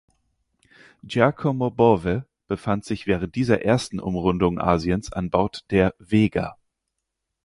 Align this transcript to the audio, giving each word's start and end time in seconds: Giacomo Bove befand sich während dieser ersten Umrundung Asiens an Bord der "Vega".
Giacomo 1.03 1.69
Bove 1.69 2.25
befand 2.47 2.85
sich 2.85 3.05
während 3.05 3.35
dieser 3.35 3.61
ersten 3.61 3.99
Umrundung 3.99 4.57
Asiens 4.59 5.13
an 5.13 5.29
Bord 5.29 5.63
der 5.69 5.93
"Vega". 5.99 6.57